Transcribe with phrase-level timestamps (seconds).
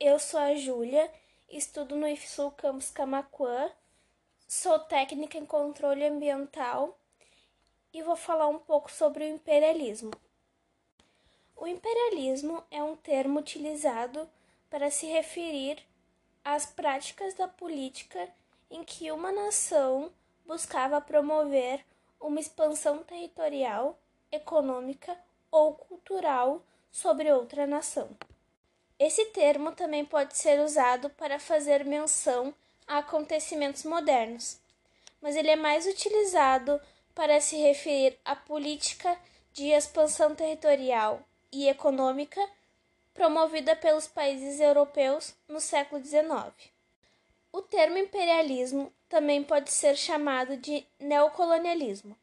[0.00, 1.10] eu sou a Júlia,
[1.48, 3.70] estudo no IFSUL Campus Camacuã,
[4.46, 6.98] sou técnica em controle ambiental
[7.92, 10.10] e vou falar um pouco sobre o imperialismo.
[11.56, 14.28] O imperialismo é um termo utilizado
[14.68, 15.78] para se referir
[16.44, 18.28] às práticas da política
[18.68, 20.12] em que uma nação
[20.44, 21.84] buscava promover
[22.20, 23.98] uma expansão territorial,
[24.30, 25.16] econômica
[25.50, 28.10] ou cultural sobre outra nação.
[28.98, 32.54] Esse termo também pode ser usado para fazer menção
[32.86, 34.58] a acontecimentos modernos,
[35.20, 36.80] mas ele é mais utilizado
[37.14, 39.18] para se referir à política
[39.52, 41.22] de expansão territorial
[41.52, 42.40] e econômica
[43.14, 46.52] promovida pelos países europeus no século XIX.
[47.52, 52.16] O termo imperialismo também pode ser chamado de neocolonialismo,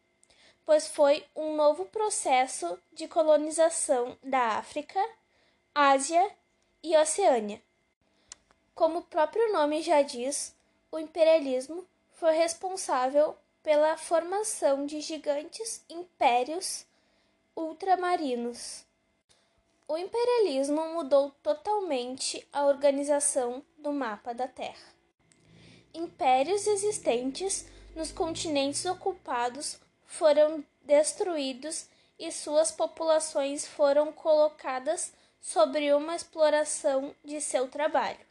[0.65, 4.99] pois foi um novo processo de colonização da África,
[5.73, 6.29] Ásia
[6.83, 7.61] e Oceânia.
[8.73, 10.55] Como o próprio nome já diz,
[10.91, 16.85] o imperialismo foi responsável pela formação de gigantes impérios
[17.55, 18.85] ultramarinos.
[19.87, 24.95] O imperialismo mudou totalmente a organização do mapa da Terra.
[25.93, 35.11] Impérios existentes nos continentes ocupados foram destruídos e suas populações foram colocadas
[35.41, 38.25] sobre uma exploração de seu trabalho.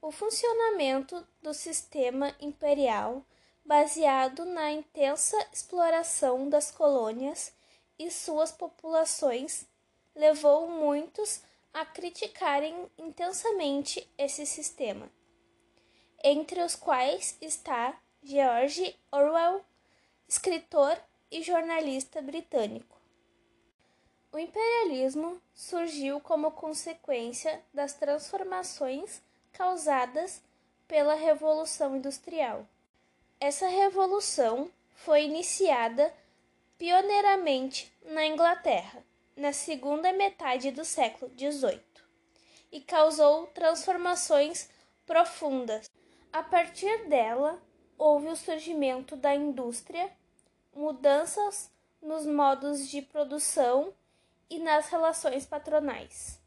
[0.00, 3.24] O funcionamento do sistema imperial,
[3.64, 7.52] baseado na intensa exploração das colônias
[7.98, 9.66] e suas populações,
[10.14, 15.10] levou muitos a criticarem intensamente esse sistema,
[16.22, 19.64] entre os quais está George Orwell,
[20.28, 20.96] escritor
[21.30, 22.93] e jornalista britânico.
[24.34, 30.42] O imperialismo surgiu como consequência das transformações causadas
[30.88, 32.66] pela Revolução Industrial.
[33.38, 36.12] Essa revolução foi iniciada
[36.76, 39.04] pioneiramente na Inglaterra,
[39.36, 41.80] na segunda metade do século XVIII,
[42.72, 44.68] e causou transformações
[45.06, 45.88] profundas.
[46.32, 47.62] A partir dela,
[47.96, 50.10] houve o surgimento da indústria,
[50.74, 51.70] mudanças
[52.02, 53.94] nos modos de produção
[54.48, 56.40] e nas relações patronais.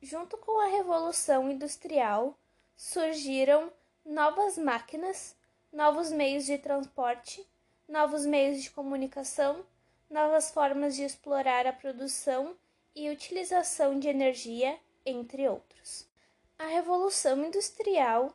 [0.00, 2.38] Junto com a Revolução Industrial,
[2.76, 3.72] surgiram
[4.04, 5.34] novas máquinas,
[5.72, 7.46] novos meios de transporte,
[7.88, 9.64] novos meios de comunicação,
[10.08, 12.56] novas formas de explorar a produção
[12.94, 16.06] e utilização de energia, entre outros.
[16.58, 18.34] A Revolução Industrial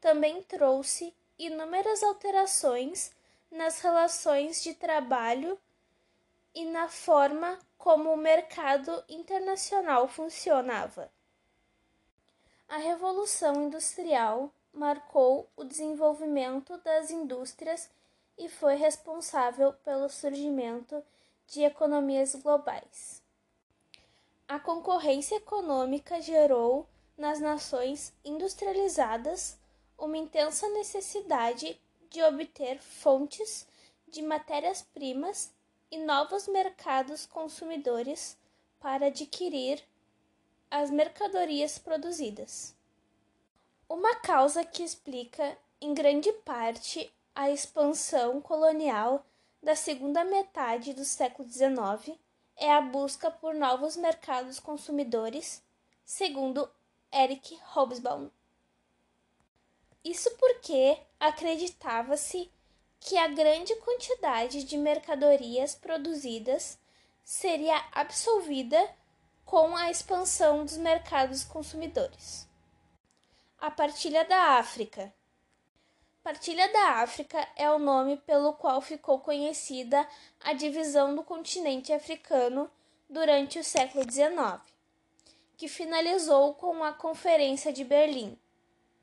[0.00, 3.12] também trouxe inúmeras alterações
[3.50, 5.58] nas relações de trabalho
[6.54, 11.10] e na forma como o mercado internacional funcionava.
[12.68, 17.90] A Revolução Industrial marcou o desenvolvimento das indústrias
[18.38, 21.02] e foi responsável pelo surgimento
[21.48, 23.20] de economias globais.
[24.46, 26.86] A concorrência econômica gerou
[27.18, 29.58] nas nações industrializadas
[29.98, 33.66] uma intensa necessidade de obter fontes
[34.06, 35.52] de matérias-primas
[35.92, 38.38] e novos mercados consumidores
[38.80, 39.84] para adquirir
[40.70, 42.74] as mercadorias produzidas.
[43.86, 49.26] Uma causa que explica, em grande parte, a expansão colonial
[49.62, 52.18] da segunda metade do século XIX
[52.56, 55.62] é a busca por novos mercados consumidores,
[56.02, 56.70] segundo
[57.12, 58.30] Eric Hobsbawm.
[60.02, 62.50] Isso porque acreditava-se
[63.04, 66.78] que a grande quantidade de mercadorias produzidas
[67.24, 68.78] seria absolvida
[69.44, 72.48] com a expansão dos mercados consumidores.
[73.58, 75.12] A partilha da África.
[76.22, 80.08] Partilha da África é o nome pelo qual ficou conhecida
[80.40, 82.70] a divisão do continente africano
[83.10, 84.62] durante o século XIX,
[85.56, 88.38] que finalizou com a Conferência de Berlim,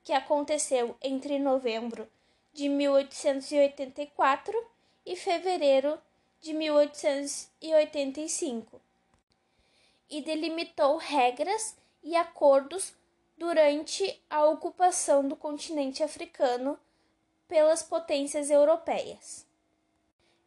[0.04, 2.10] que aconteceu entre novembro
[2.60, 4.68] de 1884
[5.06, 5.98] e fevereiro
[6.42, 8.82] de 1885,
[10.10, 12.94] e delimitou regras e acordos
[13.38, 16.78] durante a ocupação do continente africano
[17.48, 19.48] pelas potências europeias.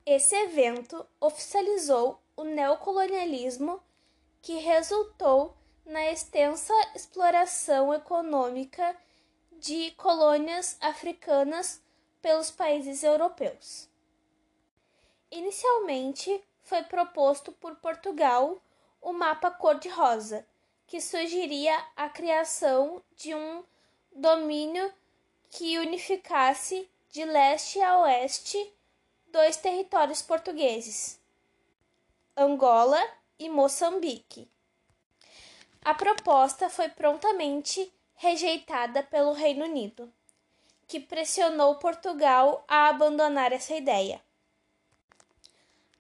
[0.04, 3.82] Esse evento oficializou o neocolonialismo
[4.42, 5.56] que resultou
[5.86, 8.94] na extensa exploração econômica
[9.52, 11.81] de colônias africanas
[12.22, 13.88] pelos países europeus.
[15.30, 18.62] Inicialmente foi proposto por Portugal
[19.00, 20.46] o mapa cor-de-rosa,
[20.86, 23.64] que sugeria a criação de um
[24.14, 24.92] domínio
[25.50, 28.72] que unificasse de leste a oeste
[29.26, 31.20] dois territórios portugueses,
[32.36, 33.02] Angola
[33.38, 34.48] e Moçambique.
[35.84, 40.12] A proposta foi prontamente rejeitada pelo Reino Unido,
[40.92, 44.20] que pressionou Portugal a abandonar essa ideia.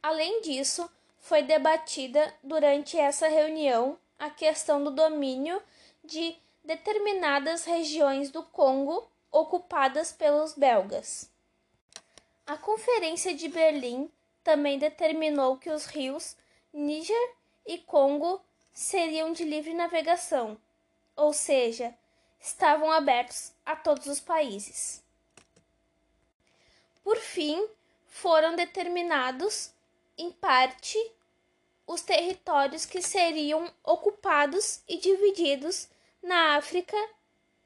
[0.02, 0.86] Além disso,
[1.18, 5.62] foi debatida durante essa reunião a questão do domínio
[6.04, 11.32] de determinadas regiões do Congo ocupadas pelos belgas.
[12.46, 14.10] A Conferência de Berlim
[14.44, 16.36] também determinou que os rios
[16.70, 17.30] Níger
[17.64, 18.42] e Congo
[18.74, 20.58] seriam de livre navegação,
[21.16, 21.94] ou seja,
[22.42, 25.02] estavam abertos a todos os países.
[27.04, 27.66] Por fim,
[28.08, 29.72] foram determinados,
[30.18, 30.98] em parte,
[31.86, 35.88] os territórios que seriam ocupados e divididos
[36.22, 36.96] na África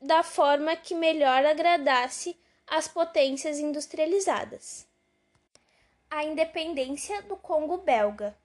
[0.01, 4.87] da forma que melhor agradasse às potências industrializadas.
[6.11, 8.37] A independência do Congo belga.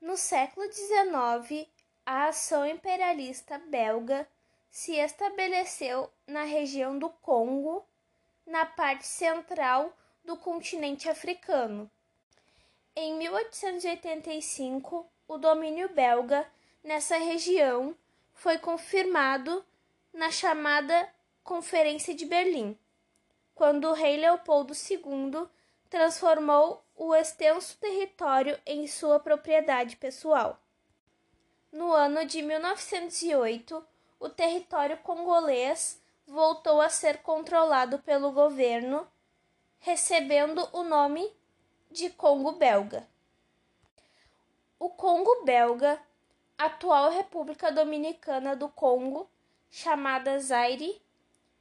[0.00, 1.66] No século XIX,
[2.04, 4.28] a ação imperialista belga
[4.74, 7.86] se estabeleceu na região do Congo,
[8.44, 11.88] na parte central do continente africano.
[12.96, 16.44] Em 1885, o domínio belga
[16.82, 17.96] nessa região
[18.32, 19.64] foi confirmado
[20.12, 21.08] na chamada
[21.44, 22.76] Conferência de Berlim,
[23.54, 25.46] quando o rei Leopoldo II
[25.88, 30.60] transformou o extenso território em sua propriedade pessoal.
[31.70, 33.93] No ano de 1908,
[34.24, 39.06] o território congolês voltou a ser controlado pelo governo,
[39.78, 41.30] recebendo o nome
[41.90, 43.06] de Congo Belga.
[44.78, 46.00] O Congo Belga,
[46.56, 49.28] atual República Dominicana do Congo,
[49.70, 51.02] chamada Zaire,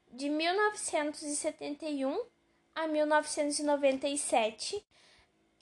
[0.10, 2.18] de 1971
[2.74, 4.82] a 1997,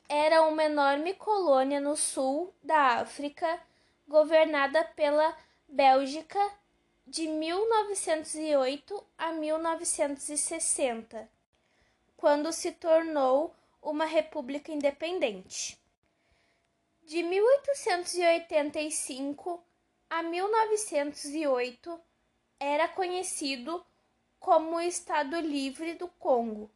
[0.08, 3.60] era uma enorme colônia no sul da África,
[4.08, 5.36] governada pela
[5.68, 6.61] Bélgica
[7.06, 11.30] de 1908 a 1960,
[12.16, 15.78] quando se tornou uma república independente.
[17.04, 19.64] De 1885
[20.10, 22.00] a 1908
[22.60, 23.84] era conhecido
[24.40, 26.70] como Estado Livre do Congo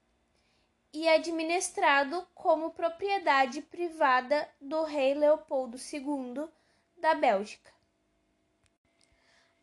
[0.92, 6.48] e administrado como propriedade privada do rei Leopoldo II
[6.98, 7.75] da Bélgica.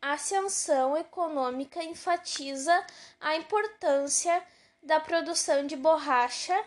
[0.03, 2.85] A ascensão econômica enfatiza
[3.21, 4.45] a importância
[4.83, 6.61] da produção de borracha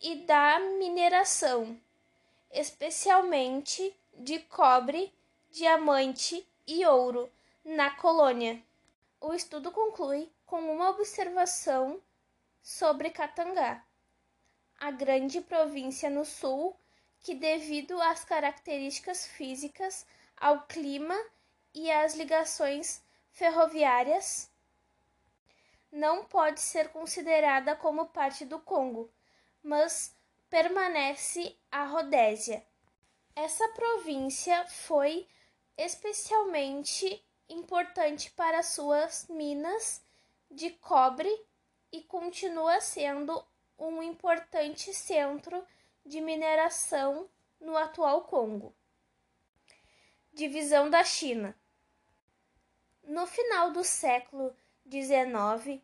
[0.00, 1.76] e da mineração,
[2.52, 5.12] especialmente de cobre,
[5.50, 7.28] diamante e ouro
[7.64, 8.62] na colônia.
[9.20, 12.00] O estudo conclui com uma observação
[12.62, 13.84] sobre Katangá,
[14.78, 16.76] a grande província no sul
[17.22, 21.16] que, devido às características físicas, ao clima
[21.78, 24.50] e às ligações ferroviárias,
[25.92, 29.08] não pode ser considerada como parte do Congo,
[29.62, 30.14] mas
[30.50, 32.66] permanece a Rodésia.
[33.36, 35.28] Essa província foi
[35.76, 40.04] especialmente importante para suas minas
[40.50, 41.30] de cobre
[41.92, 43.42] e continua sendo
[43.78, 45.64] um importante centro
[46.04, 47.30] de mineração
[47.60, 48.74] no atual Congo.
[50.32, 51.56] Divisão da China.
[53.08, 54.54] No final do século
[54.86, 55.80] XIX,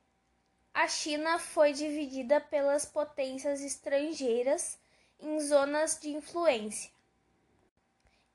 [0.74, 4.78] a China foi dividida pelas potências estrangeiras
[5.18, 6.90] em zonas de influência.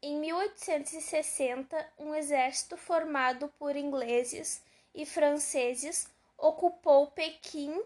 [0.01, 4.59] Em 1860, um exército formado por ingleses
[4.95, 7.79] e franceses ocupou Pequim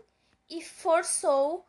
[0.49, 1.65] e forçou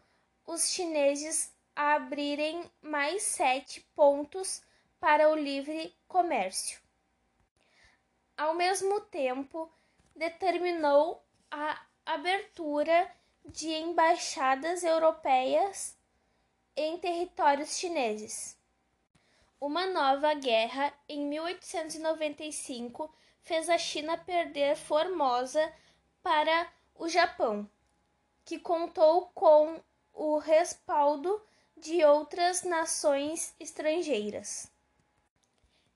[0.46, 4.62] os chineses a abrirem mais sete pontos
[5.00, 6.83] para o livre comércio.
[8.36, 9.70] Ao mesmo tempo,
[10.14, 13.10] determinou a abertura
[13.44, 15.96] de embaixadas europeias
[16.76, 18.58] em territórios chineses.
[19.60, 25.72] Uma nova guerra em 1895 fez a China perder Formosa
[26.22, 27.70] para o Japão,
[28.44, 29.80] que contou com
[30.12, 31.40] o respaldo
[31.76, 34.70] de outras nações estrangeiras.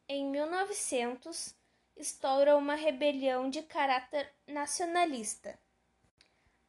[0.08, 1.57] Em 1900,
[1.98, 5.58] estoura uma rebelião de caráter nacionalista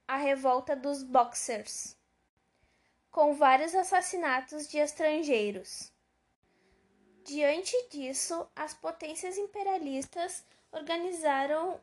[0.09, 1.95] a revolta dos Boxers,
[3.11, 5.93] com vários assassinatos de estrangeiros.
[7.23, 11.79] Diante disso, as potências imperialistas organizaram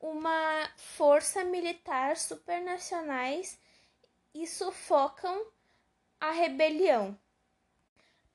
[0.00, 3.56] uma força militar supernacionais
[4.34, 5.46] e sufocam
[6.18, 7.16] a rebelião,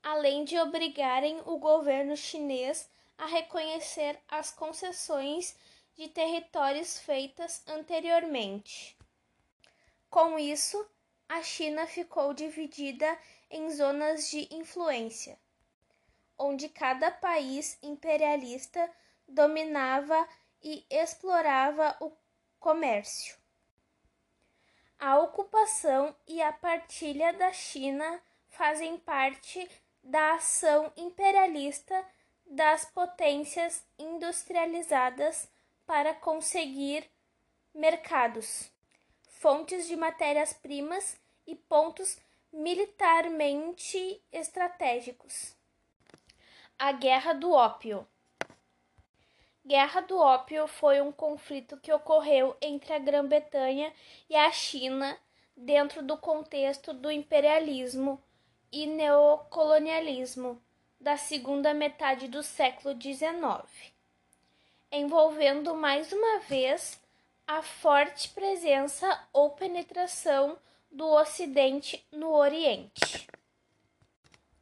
[0.01, 5.55] além de obrigarem o governo chinês a reconhecer as concessões
[5.95, 8.97] de territórios feitas anteriormente.
[10.09, 10.87] Com isso,
[11.27, 13.17] a China ficou dividida
[13.49, 15.37] em zonas de influência,
[16.37, 18.89] onde cada país imperialista
[19.27, 20.27] dominava
[20.61, 22.11] e explorava o
[22.59, 23.37] comércio.
[24.99, 29.69] A ocupação e a partilha da China fazem parte
[30.03, 32.05] da ação imperialista
[32.49, 35.49] das potências industrializadas
[35.85, 37.09] para conseguir
[37.73, 38.71] mercados,
[39.29, 42.17] fontes de matérias-primas e pontos
[42.51, 45.55] militarmente estratégicos.
[46.79, 48.07] A Guerra do Ópio.
[49.65, 53.93] Guerra do Ópio foi um conflito que ocorreu entre a Grã-Bretanha
[54.29, 55.17] e a China
[55.55, 58.21] dentro do contexto do imperialismo
[58.71, 60.61] e neocolonialismo
[60.99, 63.97] da segunda metade do século XIX
[64.91, 66.99] envolvendo mais uma vez
[67.45, 70.57] a forte presença ou penetração
[70.91, 73.27] do Ocidente no Oriente.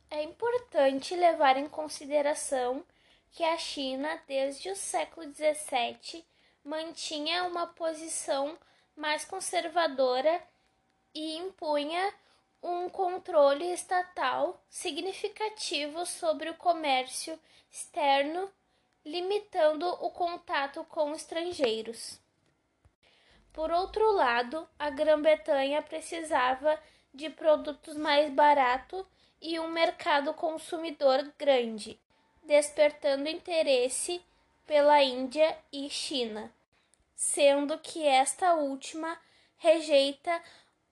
[0.10, 2.84] É importante levar em consideração
[3.32, 6.24] que a China, desde o século XVII,
[6.64, 8.58] mantinha uma posição
[8.96, 10.42] mais conservadora
[11.14, 12.14] e impunha
[12.66, 17.40] um controle estatal significativo sobre o comércio
[17.72, 18.52] externo
[19.06, 22.20] limitando o contato com estrangeiros.
[23.54, 26.82] Por outro lado, a Grã-Bretanha precisava
[27.14, 29.06] de produtos mais baratos
[29.40, 32.00] e um mercado consumidor grande,
[32.42, 34.20] despertando interesse
[34.66, 36.52] pela Índia e China,
[37.16, 39.20] sendo que esta última
[39.58, 40.42] rejeita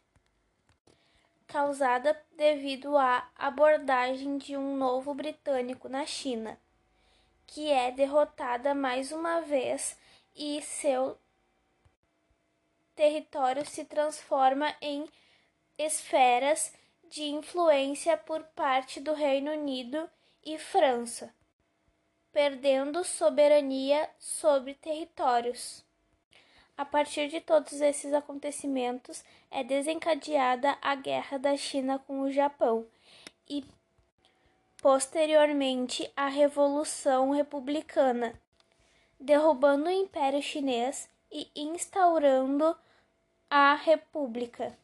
[1.48, 6.58] causada devido à abordagem de um novo britânico na China,
[7.46, 9.98] que é derrotada mais uma vez
[10.36, 11.17] e seu
[12.96, 15.08] território se transforma em
[15.77, 16.74] esferas
[17.10, 20.10] de influência por parte do Reino Unido
[20.44, 21.34] e França
[22.34, 25.86] perdendo soberania sobre territórios.
[26.75, 32.88] A partir de todos esses acontecimentos é desencadeada a Guerra da China com o Japão
[33.48, 33.63] e
[34.82, 38.34] posteriormente a Revolução Republicana,
[39.20, 42.75] derrubando o Império Chinês e instaurando
[43.48, 44.75] a República.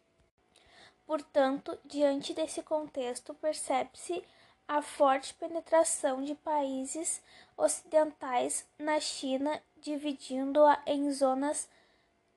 [1.10, 4.24] Portanto, diante desse contexto, percebe-se
[4.68, 7.20] a forte penetração de países
[7.58, 11.68] ocidentais na China, dividindo-a em zonas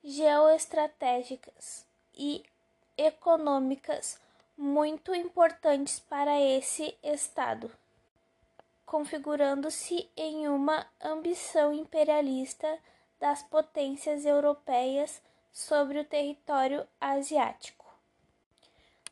[0.03, 2.43] geoestratégicas e
[2.97, 4.19] econômicas
[4.57, 7.71] muito importantes para esse Estado.
[8.87, 12.79] configurando-se em uma ambição imperialista
[13.21, 15.21] das potências europeias
[15.53, 17.82] sobre o território asiático.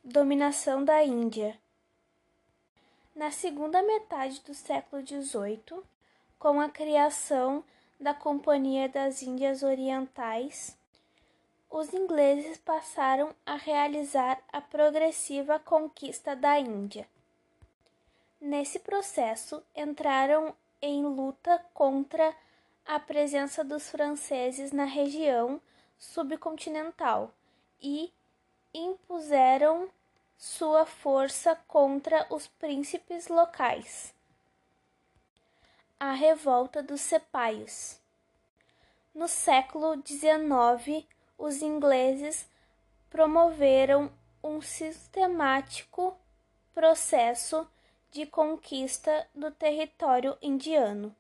[0.03, 1.61] Dominação da Índia.
[3.15, 5.83] Na segunda metade do século XVIII,
[6.39, 7.63] com a criação
[8.01, 10.75] da Companhia das Índias Orientais,
[11.69, 17.07] os ingleses passaram a realizar a progressiva conquista da Índia.
[18.41, 22.35] Nesse processo, entraram em luta contra
[22.87, 25.61] a presença dos franceses na região
[25.99, 27.31] subcontinental
[27.83, 28.11] e
[28.73, 29.89] impuseram
[30.37, 34.15] sua força contra os príncipes locais.
[35.99, 38.01] A revolta dos Sepaios.
[39.15, 42.49] No século XIX, os ingleses
[43.11, 44.11] promoveram
[44.43, 46.17] um sistemático
[46.73, 47.69] processo
[48.11, 51.15] de conquista do território indiano.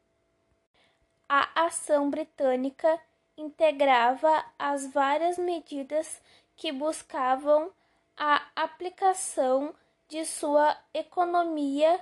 [1.28, 2.98] A ação britânica
[3.36, 6.20] integrava as várias medidas
[6.60, 7.72] que buscavam
[8.14, 9.74] a aplicação
[10.06, 11.98] de sua economia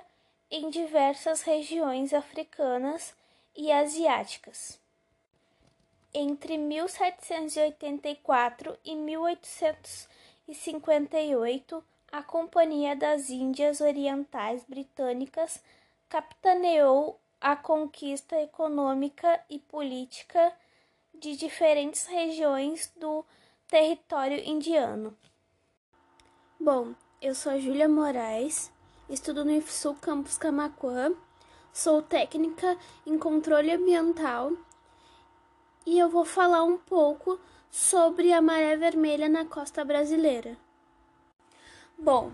[0.51, 3.15] em diversas regiões africanas
[3.55, 4.77] e asiáticas.
[6.13, 15.63] Entre 1784 e 1858, a Companhia das Índias Orientais Britânicas
[16.09, 20.51] capitaneou a conquista econômica e política
[21.13, 23.23] de diferentes regiões do
[23.69, 25.15] território indiano.
[26.59, 28.71] Bom, eu sou Júlia Moraes,
[29.07, 31.13] estudo no IFSU Campus Camacuã,
[31.71, 34.53] sou técnica em controle ambiental
[35.85, 40.57] e eu vou falar um pouco sobre a maré vermelha na costa brasileira.
[41.95, 42.31] Bom,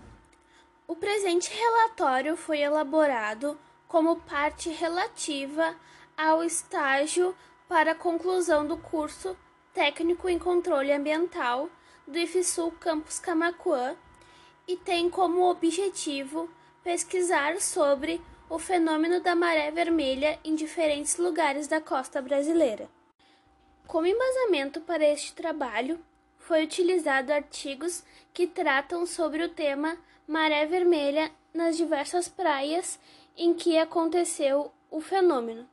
[0.88, 5.76] o presente relatório foi elaborado como parte relativa
[6.16, 7.36] ao estágio
[7.68, 9.36] para conclusão do curso
[9.76, 11.68] Técnico em Controle Ambiental
[12.08, 13.94] do IFSUL Campus Camacuã
[14.66, 16.48] e tem como objetivo
[16.82, 22.88] pesquisar sobre o fenômeno da maré vermelha em diferentes lugares da costa brasileira.
[23.86, 26.00] Como embasamento para este trabalho,
[26.38, 32.98] foi utilizado artigos que tratam sobre o tema maré vermelha nas diversas praias
[33.36, 35.68] em que aconteceu o fenômeno.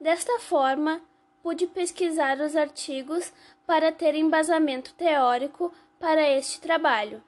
[0.00, 1.02] Desta forma,
[1.46, 3.32] pude pesquisar os artigos
[3.64, 7.22] para ter embasamento teórico para este trabalho.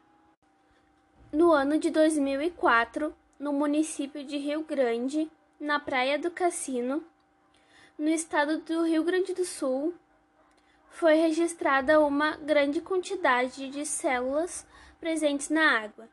[1.33, 7.01] No ano de 2004, no município de Rio Grande, na Praia do Cassino,
[7.97, 9.95] no estado do Rio Grande do Sul,
[10.91, 14.67] foi registrada uma grande quantidade de células
[14.99, 16.09] presentes na água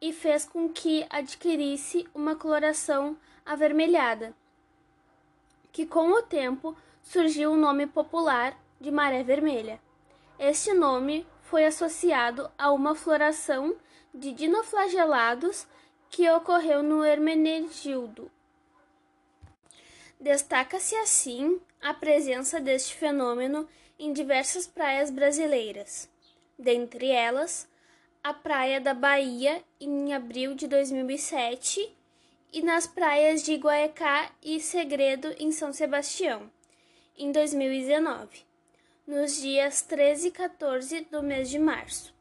[0.00, 4.34] e fez com que adquirisse uma coloração avermelhada,
[5.70, 9.80] que com o tempo surgiu o nome popular de maré vermelha.
[10.38, 13.76] Este nome foi associado a uma floração
[14.12, 15.66] de dinoflagelados
[16.10, 18.30] que ocorreu no Hermenegildo.
[20.18, 26.08] Destaca-se assim a presença deste fenômeno em diversas praias brasileiras,
[26.58, 27.68] dentre elas
[28.22, 31.94] a Praia da Bahia em abril de 2007
[32.52, 36.50] e nas praias de Guaecá e Segredo em São Sebastião,
[37.16, 38.44] em 2019,
[39.06, 42.12] nos dias 13 e 14 do mês de março.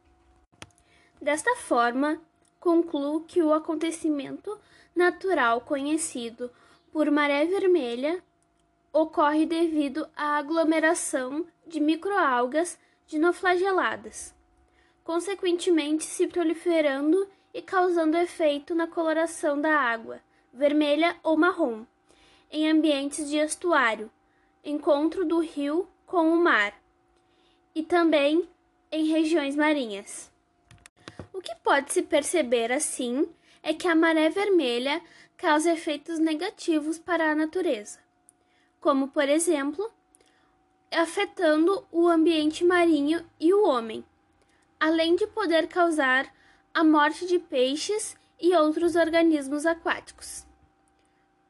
[1.20, 2.22] Desta forma,
[2.60, 4.60] concluo que o acontecimento
[4.96, 6.52] natural conhecido
[6.92, 8.24] por maré vermelha
[8.92, 12.78] ocorre devido à aglomeração de microalgas
[13.08, 14.36] dinoflageladas,
[15.04, 20.20] consequentemente se proliferando e causando efeito na coloração da água,
[20.54, 21.84] vermelha ou marrom,
[22.52, 24.12] em ambientes de estuário,
[24.64, 26.74] encontro do rio com o mar,
[27.76, 28.48] e também
[28.92, 30.32] em regiões marinhas.
[31.34, 33.28] O que pode se perceber assim
[33.62, 35.02] é que a maré vermelha
[35.36, 38.04] causa efeitos negativos para a natureza
[38.84, 39.90] como por exemplo,
[40.92, 44.04] afetando o ambiente marinho e o homem,
[44.78, 46.30] além de poder causar
[46.74, 50.46] a morte de peixes e outros organismos aquáticos,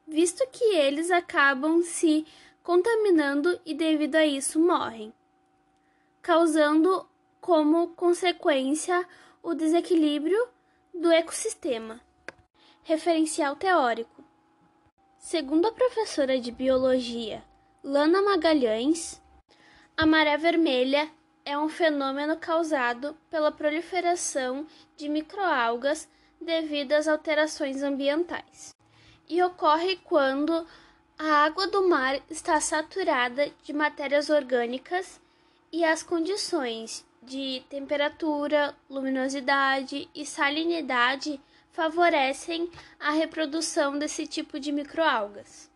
[0.06, 2.24] visto que eles acabam se
[2.64, 5.12] contaminando e devido a isso morrem,
[6.22, 7.06] causando
[7.38, 9.06] como consequência
[9.42, 10.48] o desequilíbrio
[10.92, 12.00] do ecossistema.
[12.82, 14.24] Referencial teórico
[15.18, 17.44] Segundo a professora de biologia
[17.82, 19.22] Lana Magalhães,
[19.96, 21.10] a maré vermelha
[21.44, 26.08] é um fenômeno causado pela proliferação de microalgas
[26.40, 28.74] devido às alterações ambientais.
[29.28, 30.66] e ocorre quando
[31.18, 35.20] a água do mar está saturada de matérias orgânicas
[35.72, 45.70] e as condições de temperatura, luminosidade e salinidade favorecem a reprodução desse tipo de microalgas.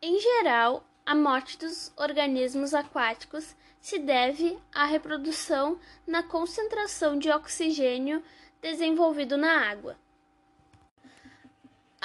[0.00, 8.22] Em geral, a morte dos organismos aquáticos se deve à reprodução na concentração de oxigênio
[8.62, 9.96] desenvolvido na água.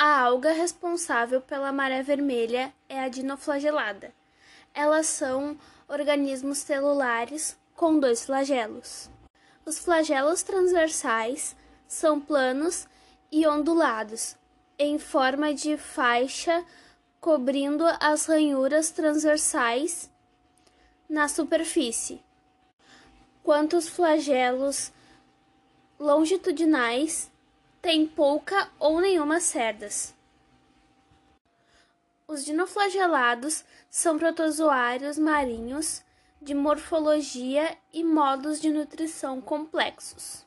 [0.01, 4.13] A alga responsável pela maré vermelha é a dinoflagelada.
[4.73, 5.59] Elas são
[5.89, 9.09] organismos celulares com dois flagelos.
[9.65, 11.53] Os flagelos transversais
[11.85, 12.87] são planos
[13.29, 14.37] e ondulados,
[14.77, 16.63] em forma de faixa
[17.19, 20.09] cobrindo as ranhuras transversais
[21.09, 22.23] na superfície,
[23.43, 24.93] quanto os flagelos
[25.99, 27.28] longitudinais
[27.81, 30.13] têm pouca ou nenhuma cerdas.
[32.27, 36.03] Os dinoflagelados são protozoários marinhos
[36.41, 40.45] de morfologia e modos de nutrição complexos.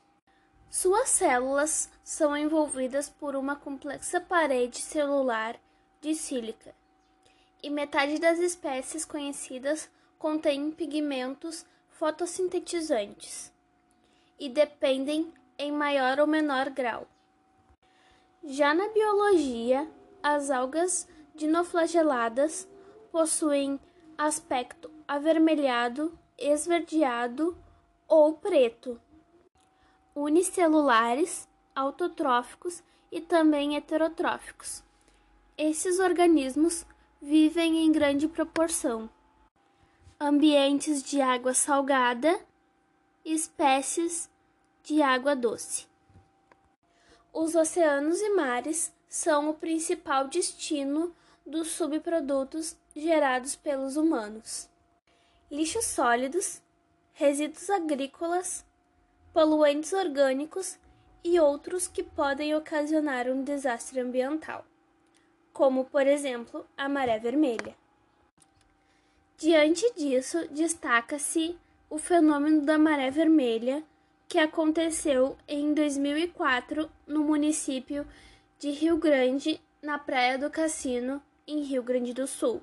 [0.71, 5.59] Suas células são envolvidas por uma complexa parede celular
[6.01, 6.75] de sílica,
[7.63, 13.53] e metade das espécies conhecidas contém pigmentos fotossintetizantes
[14.39, 17.07] e dependem em maior ou menor grau.
[18.45, 19.89] Já na biologia,
[20.23, 22.69] as algas dinoflageladas
[23.11, 23.79] possuem
[24.19, 27.57] aspecto avermelhado, esverdeado
[28.09, 29.01] ou preto
[30.15, 34.83] unicelulares, autotróficos e também heterotróficos.
[35.57, 36.85] Esses organismos
[37.21, 39.09] vivem em grande proporção.
[40.21, 42.41] Ambientes de água salgada,
[43.25, 44.31] espécies
[44.83, 45.92] de água doce.
[47.33, 51.15] Os oceanos e mares são o principal destino
[51.47, 54.69] dos subprodutos gerados pelos humanos.
[55.51, 56.61] Lixos sólidos,
[57.15, 58.65] resíduos agrícolas,
[59.33, 60.79] poluentes orgânicos
[61.25, 64.67] e outros que podem ocasionar um desastre ambiental,
[65.53, 67.75] como, por exemplo, a maré vermelha.
[69.39, 73.83] Diante disso, destaca-se o fenômeno da maré vermelha,
[74.33, 78.07] que aconteceu em 2004 no município
[78.59, 82.63] de Rio Grande, na Praia do Cassino, em Rio Grande do Sul.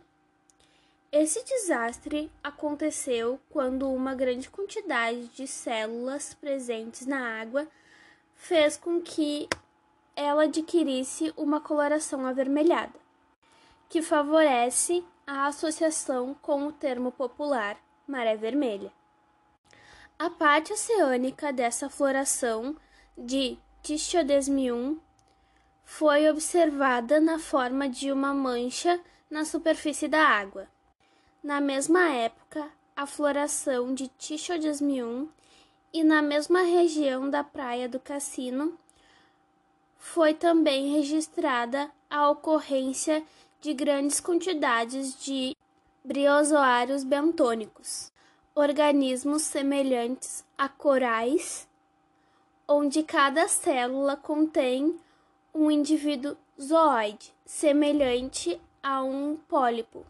[1.11, 7.67] Esse desastre aconteceu quando uma grande quantidade de células presentes na água
[8.33, 9.47] fez com que
[10.15, 12.99] ela adquirisse uma coloração avermelhada,
[13.87, 17.77] que favorece a associação com o termo popular
[18.07, 18.91] maré vermelha.
[20.21, 22.75] A parte oceânica dessa floração
[23.17, 24.99] de Tichodesmium
[25.85, 28.99] foi observada na forma de uma mancha
[29.31, 30.67] na superfície da água.
[31.41, 35.29] Na mesma época, a floração de Tichodesmium
[35.93, 38.77] e na mesma região da praia do Cassino
[39.97, 43.23] foi também registrada a ocorrência
[43.61, 45.55] de grandes quantidades de
[46.03, 48.11] briozoários bentônicos,
[48.59, 51.65] organismos semelhantes a corais,
[52.67, 54.99] onde cada célula contém
[55.53, 60.05] um indivíduo zooide semelhante a um pólipo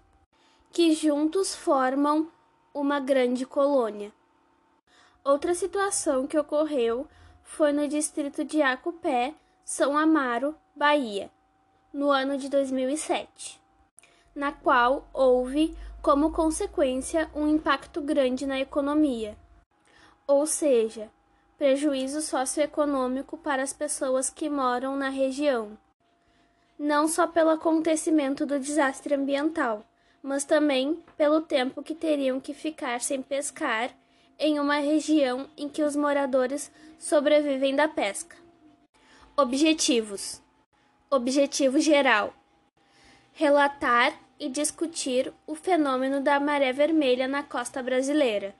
[0.71, 2.27] que juntos formam
[2.73, 4.11] uma grande colônia.
[5.23, 7.07] Outra situação que ocorreu
[7.43, 11.29] foi no distrito de Acupé, São Amaro, Bahia,
[11.93, 13.61] no ano de 2007,
[14.33, 19.37] na qual houve como consequência um impacto grande na economia,
[20.25, 21.09] ou seja,
[21.57, 25.77] prejuízo socioeconômico para as pessoas que moram na região,
[26.77, 29.85] não só pelo acontecimento do desastre ambiental,
[30.23, 33.91] mas também pelo tempo que teriam que ficar sem pescar
[34.37, 38.37] em uma região em que os moradores sobrevivem da pesca.
[39.35, 40.41] Objetivos:
[41.09, 42.33] Objetivo geral:
[43.33, 48.55] relatar e discutir o fenômeno da maré vermelha na costa brasileira.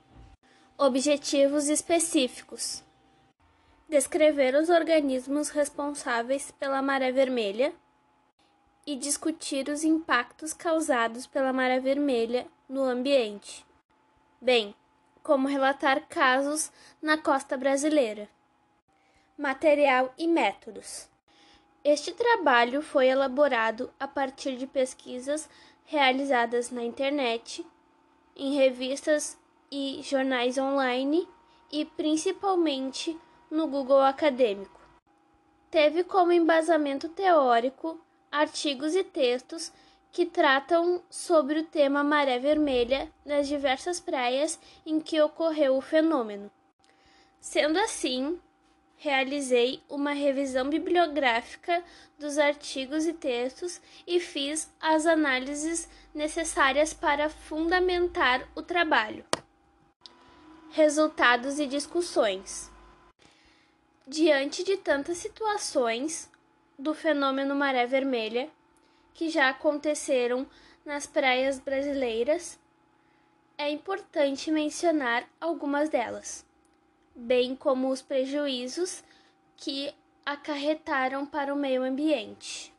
[0.76, 2.84] Objetivos específicos:
[3.88, 7.72] descrever os organismos responsáveis pela maré vermelha
[8.86, 13.64] e discutir os impactos causados pela maré vermelha no ambiente,
[14.40, 14.74] bem
[15.22, 18.28] como relatar casos na costa brasileira.
[19.36, 21.08] Material e métodos.
[21.82, 25.48] Este trabalho foi elaborado a partir de pesquisas
[25.90, 27.66] realizadas na internet,
[28.36, 29.36] em revistas
[29.72, 31.28] e jornais online
[31.70, 33.18] e principalmente
[33.50, 34.80] no Google Acadêmico.
[35.68, 38.00] Teve como embasamento teórico
[38.30, 39.72] artigos e textos
[40.12, 46.52] que tratam sobre o tema maré vermelha nas diversas praias em que ocorreu o fenômeno.
[47.40, 48.40] Sendo assim,
[49.00, 51.82] realizei uma revisão bibliográfica
[52.18, 59.24] dos artigos e textos e fiz as análises necessárias para fundamentar o trabalho.
[60.72, 62.70] Resultados e discussões.
[64.06, 66.30] Diante de tantas situações
[66.78, 68.50] do fenômeno maré vermelha
[69.14, 70.46] que já aconteceram
[70.84, 72.58] nas praias brasileiras,
[73.56, 76.49] é importante mencionar algumas delas
[77.14, 79.02] bem como os prejuízos
[79.56, 79.92] que
[80.24, 82.72] acarretaram para o meio ambiente.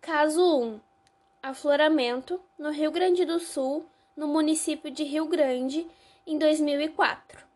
[0.00, 0.80] Caso 1:
[1.42, 3.86] Afloramento no Rio Grande do Sul,
[4.16, 5.86] no município de Rio Grande,
[6.26, 7.46] em 2004.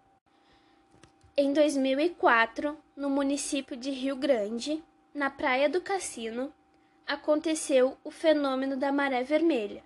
[1.37, 4.83] Em 2004, no município de Rio Grande,
[5.15, 6.53] na Praia do Cassino,
[7.07, 9.83] aconteceu o fenômeno da maré vermelha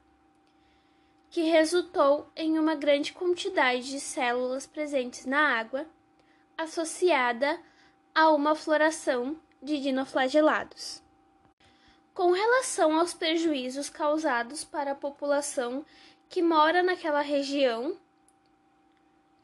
[1.37, 5.87] que resultou em uma grande quantidade de células presentes na água,
[6.57, 7.61] associada
[8.15, 11.03] a uma floração de dinoflagelados.
[12.15, 15.85] Com relação aos prejuízos causados para a população
[16.27, 17.99] que mora naquela região,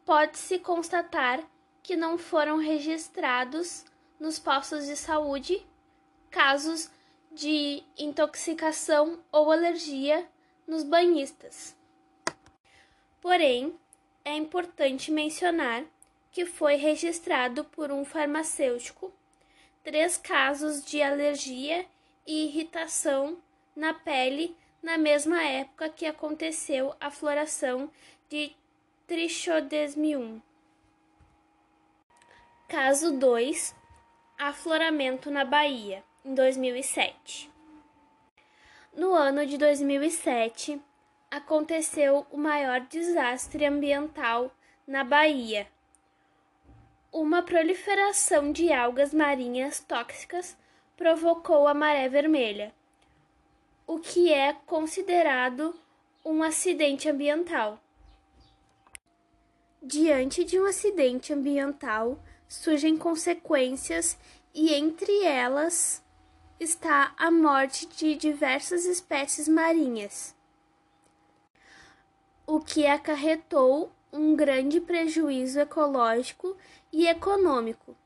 [0.02, 1.44] pode-se constatar
[1.82, 3.84] que não foram registrados
[4.18, 5.62] nos postos de saúde
[6.30, 6.90] casos
[7.30, 10.26] de intoxicação ou alergia
[10.66, 11.81] nos banhistas.
[13.22, 13.78] Porém,
[14.24, 15.84] é importante mencionar
[16.32, 19.12] que foi registrado por um farmacêutico
[19.84, 21.86] três casos de alergia
[22.26, 23.38] e irritação
[23.76, 27.88] na pele na mesma época que aconteceu a floração
[28.28, 28.56] de
[29.06, 30.42] Trichodesmium.
[32.68, 33.72] Caso 2:
[34.36, 37.48] Afloramento na Bahia, em 2007.
[38.92, 40.80] No ano de 2007,
[41.32, 44.54] aconteceu o maior desastre ambiental
[44.86, 45.66] na Bahia.
[47.10, 50.54] Uma proliferação de algas marinhas tóxicas
[50.94, 52.74] provocou a maré vermelha,
[53.86, 55.74] o que é considerado
[56.22, 57.82] um acidente ambiental.
[59.82, 64.18] Diante de um acidente ambiental, surgem consequências
[64.52, 66.04] e entre elas
[66.60, 70.36] está a morte de diversas espécies marinhas,
[72.52, 76.54] o que acarretou um grande prejuízo ecológico
[76.92, 77.96] e econômico,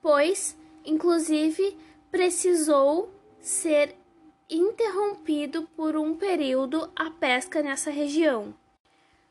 [0.00, 1.76] pois, inclusive,
[2.08, 3.96] precisou ser
[4.48, 8.54] interrompido por um período a pesca nessa região,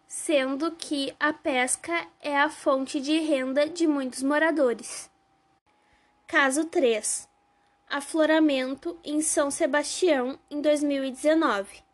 [0.06, 5.10] sendo que a pesca é a fonte de renda de muitos moradores.
[6.28, 7.30] Caso 3
[7.90, 11.91] afloramento em São Sebastião em 2019.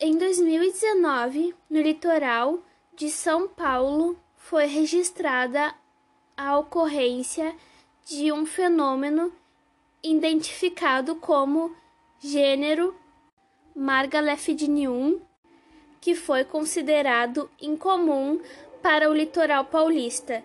[0.00, 2.58] Em 2019, no litoral
[2.96, 5.72] de São Paulo, foi registrada
[6.36, 7.54] a ocorrência
[8.04, 9.32] de um fenômeno
[10.02, 11.74] identificado como
[12.18, 12.94] gênero
[13.74, 15.20] Margalephidium,
[16.00, 18.40] que foi considerado incomum
[18.82, 20.44] para o litoral paulista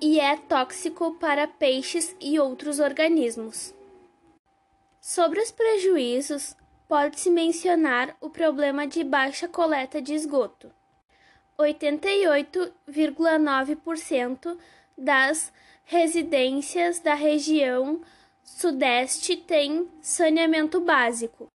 [0.00, 3.74] e é tóxico para peixes e outros organismos.
[5.00, 6.54] Sobre os prejuízos,
[6.92, 10.70] pode-se mencionar o problema de baixa coleta de esgoto.
[11.58, 14.58] 88,9%
[14.98, 15.50] das
[15.86, 18.02] residências da região
[18.44, 21.50] Sudeste têm saneamento básico.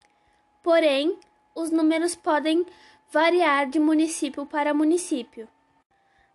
[0.62, 1.18] Porém,
[1.54, 2.64] os números podem
[3.12, 5.46] variar de município para município.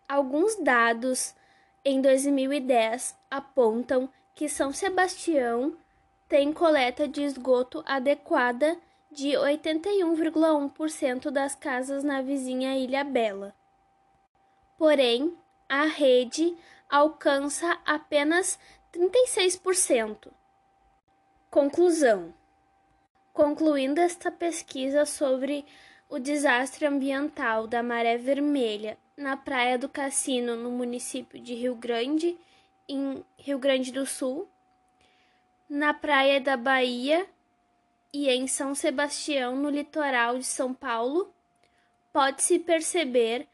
[0.08, 1.34] Alguns dados
[1.84, 5.76] em 2010 apontam que São Sebastião
[6.30, 8.78] tem coleta de esgoto adequada
[9.12, 13.54] de 81,1% das casas na vizinha Ilha Bela.
[14.78, 15.36] Porém,
[15.68, 16.56] a rede
[16.90, 18.58] alcança apenas
[18.94, 20.30] 36%.
[21.50, 22.34] Conclusão:
[23.34, 25.66] Concluindo esta pesquisa sobre
[26.10, 32.36] o desastre ambiental da maré vermelha na Praia do Cassino, no município de Rio Grande,
[32.88, 34.48] em Rio Grande do Sul,
[35.70, 37.26] na Praia da Bahia
[38.14, 41.34] e em São Sebastião, no litoral de São Paulo,
[42.12, 43.48] pode-se perceber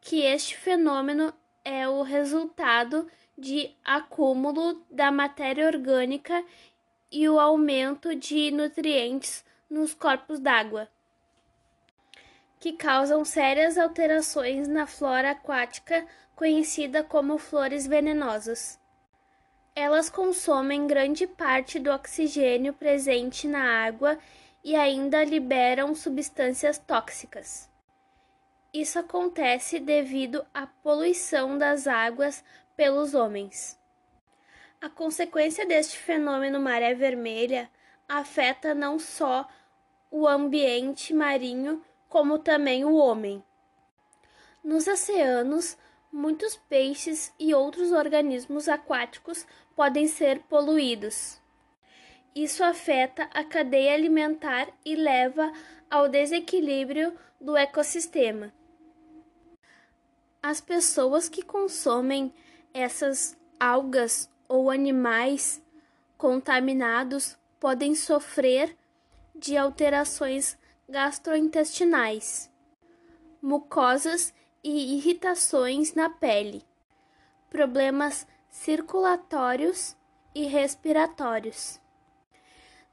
[0.00, 1.32] que este fenômeno
[1.64, 6.44] é o resultado de acúmulo da matéria orgânica
[7.10, 10.88] e o aumento de nutrientes nos corpos d'água
[12.62, 16.06] que causam sérias alterações na flora aquática
[16.36, 18.78] conhecida como flores venenosas.
[19.74, 24.18] Elas consomem grande parte do oxigênio presente na água
[24.62, 27.70] e ainda liberam substâncias tóxicas.
[28.72, 32.44] Isso acontece devido à poluição das águas
[32.76, 33.78] pelos homens.
[34.80, 37.70] A consequência deste fenômeno maré vermelha
[38.08, 39.48] afeta não só
[40.10, 43.42] o ambiente marinho, como também o homem.
[44.62, 45.78] Nos oceanos,
[46.12, 51.40] muitos peixes e outros organismos aquáticos podem ser poluídos.
[52.34, 55.52] Isso afeta a cadeia alimentar e leva
[55.90, 58.52] ao desequilíbrio do ecossistema.
[60.42, 62.32] As pessoas que consomem
[62.72, 65.62] essas algas ou animais
[66.16, 68.76] contaminados podem sofrer
[69.34, 70.58] de alterações
[70.88, 72.50] gastrointestinais,
[73.40, 74.32] mucosas
[74.64, 76.62] e irritações na pele,
[77.50, 79.96] problemas circulatórios
[80.34, 81.80] e respiratórios.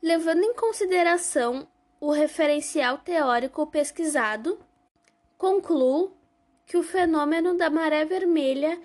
[0.02, 1.67] Levando em consideração
[2.00, 4.58] o referencial teórico pesquisado,
[5.38, 6.13] concluo
[6.65, 8.82] que o fenômeno da maré vermelha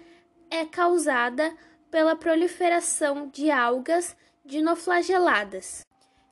[0.51, 1.57] é causada
[1.91, 5.87] pela proliferação de algas dinoflageladas,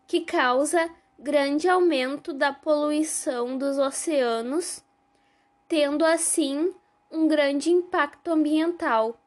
[0.08, 4.84] que causa grande aumento da poluição dos oceanos,
[5.68, 6.74] tendo assim
[7.12, 9.21] um grande impacto ambiental,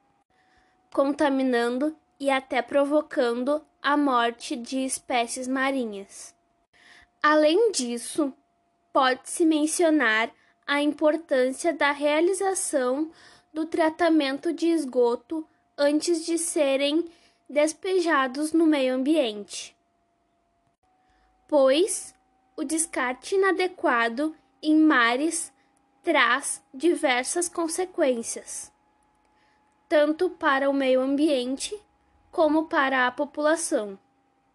[0.95, 6.33] contaminando e até provocando a morte de espécies marinhas.
[7.21, 8.33] Além disso,
[8.93, 10.31] pode-se mencionar
[10.65, 13.11] a importância da realização
[13.53, 15.45] do tratamento de esgoto
[15.77, 17.03] antes de serem
[17.49, 19.75] despejados no meio ambiente,
[21.45, 22.15] pois
[22.55, 25.51] o descarte inadequado em mares
[26.01, 28.71] traz diversas consequências,
[29.87, 31.77] tanto para o meio ambiente
[32.31, 33.97] como para a população.